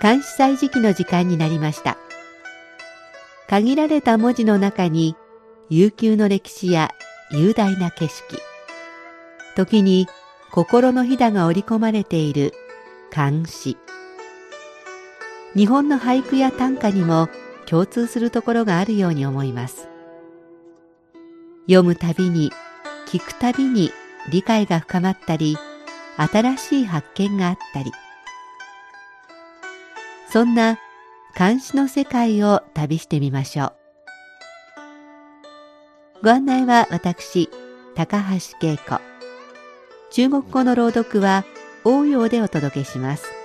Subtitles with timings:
[0.00, 1.98] 監視祭時期の時間になりました。
[3.48, 5.16] 限られた文字の中に
[5.70, 6.90] 悠久の歴史や
[7.30, 8.38] 雄大な景色
[9.56, 10.06] 時に
[10.50, 12.52] 心のひだが織り込まれている
[13.10, 13.78] 漢詩
[15.54, 17.28] 日本の俳句や短歌にも
[17.66, 19.88] 共通するところがあるように思います。
[21.66, 22.50] 読むたびに
[23.06, 23.90] 聞くたびに
[24.30, 25.56] 理解が深まったり
[26.16, 27.92] 新しい発見があったり
[30.30, 30.78] そんな
[31.36, 33.72] 監視の世界を旅してみましょう。
[36.22, 37.48] ご案内は私
[37.94, 39.00] 高橋恵子。
[40.10, 41.44] 中国語の朗読は
[41.84, 43.37] 応用でお届けします。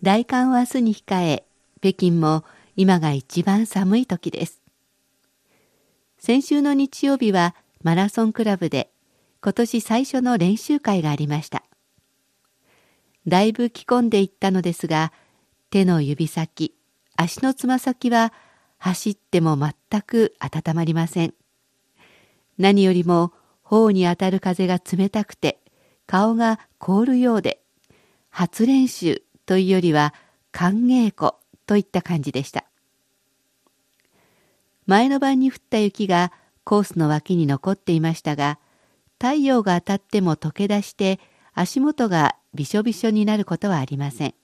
[0.00, 1.44] 大寒を明日に控え、
[1.80, 2.44] 北京も
[2.76, 4.62] 今が一番寒い時です。
[6.20, 8.92] 先週の日曜日はマラソンクラブで
[9.42, 11.64] 今年最初の練習会がありました。
[13.26, 15.12] だいぶ着込んでいったのですが、
[15.70, 16.76] 手の指先、
[17.16, 18.32] 足のつま先は
[18.78, 21.34] 走っても全く温まりません。
[22.56, 23.32] 何よりも
[23.64, 25.58] 頬に当たる風が冷たくて
[26.06, 27.60] 顔が凍るようで
[28.30, 30.12] 初練習というよりは
[30.52, 32.66] 歓迎湖といった感じでした。
[34.84, 36.32] 前の晩に降った雪が
[36.64, 38.58] コースの脇に残っていましたが、
[39.18, 41.18] 太陽が当たっても溶け出して
[41.54, 44.34] 足元がびしょびしょになることはありません。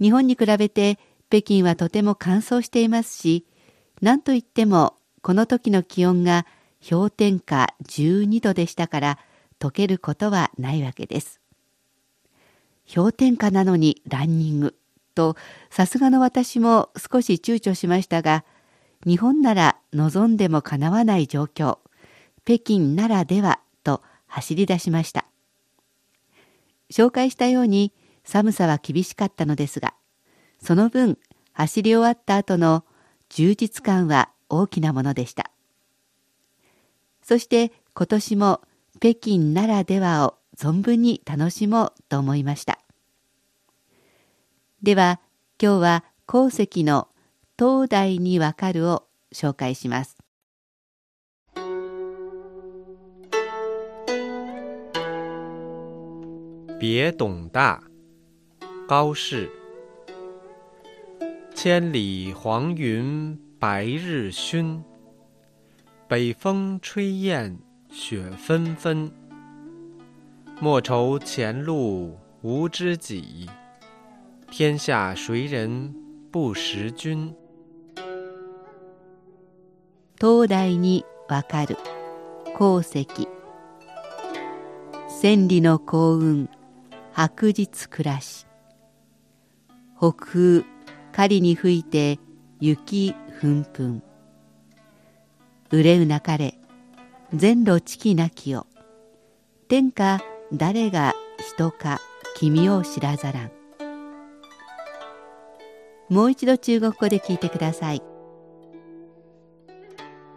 [0.00, 3.46] 日本に比べて北京はとても乾燥していますし、
[4.02, 6.44] 何といってもこの時の気温が
[6.88, 9.18] 氷点下12度でしたから
[9.60, 11.39] 溶けることはないわけです。
[12.92, 14.76] 氷点下なのにランニング。
[15.14, 15.36] と
[15.70, 18.44] さすがの私も少し躊躇しましたが
[19.04, 21.78] 日本なら望んでもかなわない状況。
[22.44, 25.26] 北京ならではと走り出しました。
[26.90, 27.92] 紹介したように
[28.24, 29.94] 寒さは厳しかったのですが
[30.60, 31.18] その分
[31.52, 32.84] 走り終わった後の
[33.28, 35.50] 充実感は大きなものでした。
[37.22, 38.60] そして今年も
[39.00, 42.78] 北京ならではを存分に楽しもうと思いました。
[44.82, 45.18] では
[45.58, 47.08] 今日は鉱石の
[47.58, 49.04] 東大にわかるを
[49.34, 50.18] 紹介します。
[56.78, 57.80] 别董大，
[58.86, 59.48] 高适。
[61.54, 64.82] 千里黄云白日曛，
[66.06, 67.58] 北风吹雁
[67.90, 69.19] 雪纷纷。
[70.62, 73.48] 莫愁前路无知己，
[74.50, 75.94] 天下谁人
[76.30, 77.34] 不识君？
[80.18, 81.78] 東大にわかる。
[82.54, 83.06] 鉱石
[85.08, 86.50] 千里の幸運。
[87.14, 88.46] 白日暮らし。
[89.96, 90.64] 北風
[91.10, 92.18] 狩りに吹いて
[92.60, 94.02] 雪ふんふん。
[95.70, 96.58] 憂うなかれ
[97.32, 98.66] 全路地気なきよ。
[99.68, 100.20] 天下
[100.52, 102.00] 誰が人か
[102.36, 103.50] 君を知らざらん。
[106.08, 108.02] もう一度中国語で聞いてください。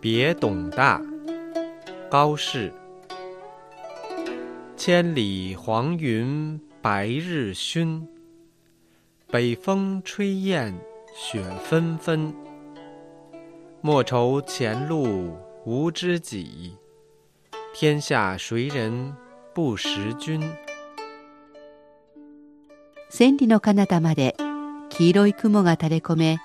[0.00, 1.00] 别董大
[2.08, 2.72] 高适
[4.76, 8.06] 千里黄云白日曛
[9.28, 10.72] 北风吹雁
[11.16, 12.32] 雪纷纷
[13.80, 16.76] 莫愁前路无知己
[17.74, 19.12] 天下谁人
[19.56, 20.54] 不识君
[23.08, 24.36] 千里の彼方まで
[24.90, 26.38] 黄色い雲が垂れ込め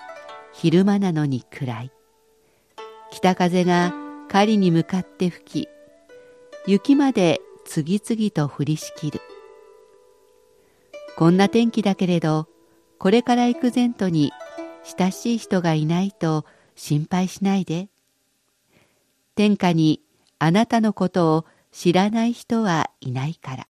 [0.54, 1.92] 昼間なのに暗い。
[3.10, 3.92] 北風が
[4.30, 5.68] 狩りに向かって吹き
[6.66, 9.20] 雪まで次々と降りしきる。
[11.14, 12.48] こんな天気だけれど
[12.98, 14.32] これから行く前途に
[14.98, 16.46] 親しい人がいないと
[16.76, 17.90] 心配しないで。
[19.34, 20.00] 天下に
[20.38, 23.66] あなたのことを知らない人はいないから。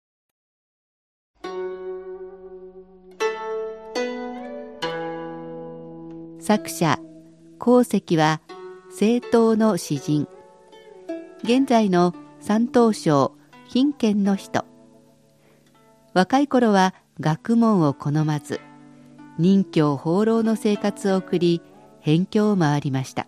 [6.39, 6.99] 作者
[7.59, 8.41] 鉱石は
[8.89, 10.27] 政党の詩人。
[11.43, 13.37] 現在の山東省
[13.69, 14.65] 貧県の人。
[16.13, 18.59] 若い頃は学問を好まず
[19.39, 21.61] 任教放浪の生活を送り
[21.99, 23.27] 辺境を回りました。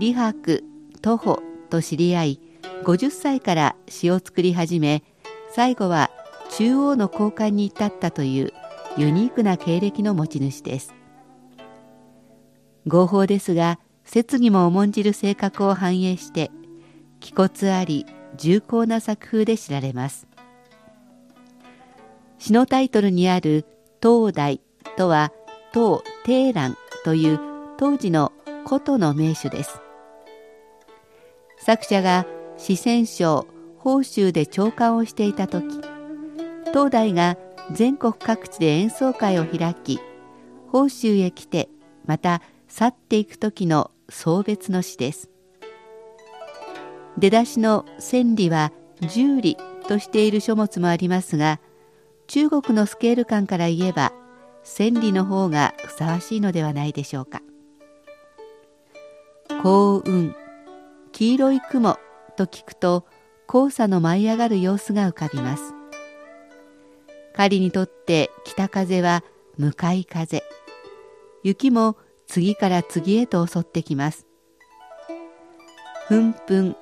[0.00, 0.64] 李白
[1.00, 2.40] 徒歩と知り合い
[2.84, 5.02] 50歳から詩を作り始め
[5.50, 6.10] 最後は
[6.50, 8.52] 中央の交換に至ったという
[8.96, 10.94] ユニークな経歴の持ち主です。
[12.86, 16.50] 合法ですが節義も重んじる性格を反映して
[17.20, 18.04] 気骨あり
[18.36, 20.26] 重厚な作風で知られます。
[22.38, 23.64] 詩のタイトルにある
[24.02, 24.60] 「東大」
[24.98, 25.32] とは
[25.72, 27.40] 東帝蘭という
[27.78, 28.32] 当時の
[28.66, 29.80] 古都の名手です。
[31.58, 32.26] 作者が
[32.56, 33.46] 四川省
[33.78, 35.80] 宝州で長官をしていた時
[36.66, 37.36] 東大が
[37.72, 40.00] 全国各地で演奏会を開き
[40.66, 41.68] 宝州へ来て
[42.06, 45.30] また去っていく時の送別の詩です。
[47.18, 49.56] 出だしの千里は十里
[49.86, 51.60] としている書物もありますが
[52.26, 54.12] 中国のスケール感から言えば
[54.62, 57.42] 千里の方がふさわしいのではないでしょうか。
[59.62, 60.34] 幸運
[61.12, 61.98] 黄色い雲
[62.34, 63.06] と聞くと
[63.50, 65.74] 黄砂の舞い上がる様子が浮かびます。
[67.34, 69.22] 狩りにとって北風は
[69.58, 70.42] 向かい風。
[71.42, 71.96] 雪も
[72.26, 74.26] 次から次へと襲ってきます。
[76.08, 76.76] ふんふん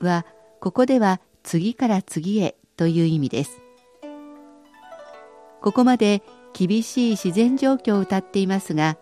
[0.00, 0.26] は
[0.60, 3.60] ここでは次から次へという意味です。
[5.60, 8.96] ここまで厳しい自然状況を歌っていますが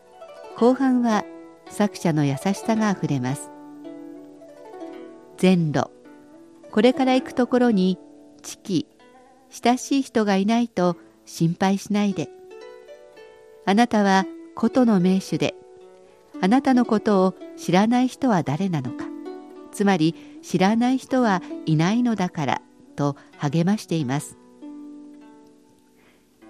[0.57, 1.25] 後半は
[1.69, 3.51] 作者の優しさがあふれます。
[5.41, 5.94] 前路。
[6.75, 8.01] これから行くところに
[8.43, 8.89] 知己
[9.49, 12.29] 親しい人がいないと心配しないで。
[13.65, 14.27] あなたは
[14.57, 15.55] 琴の名手で
[16.43, 19.05] あなたのことを知らない人は誰なのか。
[19.71, 22.61] つまり知らない人はいないのだから
[22.97, 24.37] と励ましています。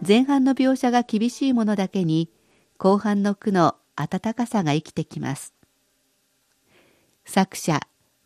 [0.00, 2.30] 前半の描写が厳しいものだけに
[2.78, 5.52] 後半の句の温かさが生きてきます。
[7.26, 7.82] 作者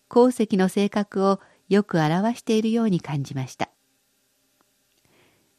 [0.06, 3.68] 鉱石の性格をよく表しているように感じました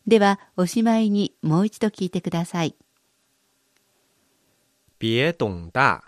[0.07, 2.75] ではおしまいにもう一度聞いてください
[4.97, 6.03] 别董大，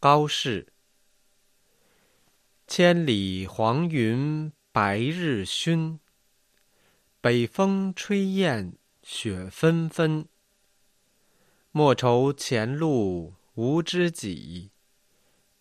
[0.00, 0.66] 高适。
[2.66, 5.98] 千里黄云白日曛，
[7.20, 8.72] 北风吹雁
[9.02, 10.26] 雪纷纷。
[11.72, 14.70] 莫愁前路无知己，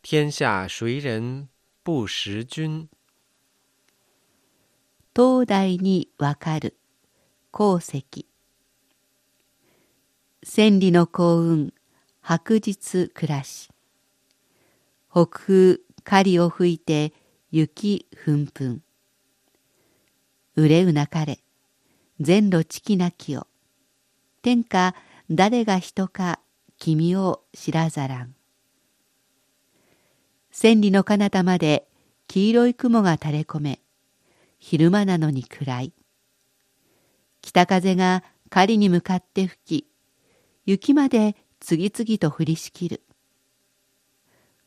[0.02, 1.50] 天下谁人
[1.84, 2.88] 不识君？
[5.14, 6.78] 東大にわかる。
[7.52, 8.26] 鉱石
[10.42, 11.74] 千里の幸運。
[12.22, 13.70] 白日暮らし。
[15.12, 17.12] 北風狩りを吹いて
[17.52, 18.82] 雪ふんふん。
[20.56, 21.40] 憂うなかれ。
[22.22, 23.48] 全路地きなきを
[24.42, 24.96] 天下
[25.30, 26.40] 誰が人か
[26.78, 28.34] 君を知らざらん。
[30.52, 31.86] 千里の彼方まで
[32.28, 33.82] 黄色い雲が垂れ込め。
[34.64, 35.94] 昼間なのに暗い。
[37.42, 39.88] 北風が狩りに向かって吹き
[40.66, 43.02] 雪まで次々と降りしきる。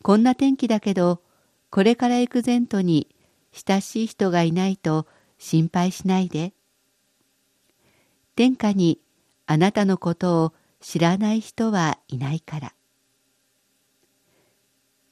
[0.03, 1.23] こんな天気だけど
[1.71, 3.15] これから行く前途に
[3.53, 5.07] 親しい人がいないと
[5.39, 6.53] 心配しないで。
[8.35, 9.01] 天下に
[9.47, 12.75] あなたのことを知らない人はいないから。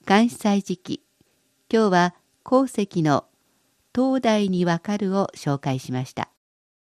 [0.05, 1.05] 監視祭時期
[1.73, 3.27] 今日は鉱石の
[3.95, 6.32] 東大にわかるを紹介しました。